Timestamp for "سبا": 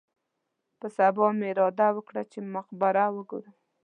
0.97-1.25